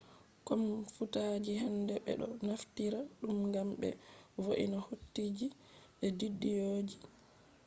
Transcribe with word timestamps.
komfutaji 0.47 1.53
hande 1.63 1.93
be 2.05 2.11
do 2.19 2.27
naftira 2.45 2.99
dum 3.25 3.39
gam 3.53 3.69
be 3.79 3.89
vo’ina 4.43 4.77
hotoji 4.87 5.47
be 5.97 6.07
bidiyoji 6.17 6.97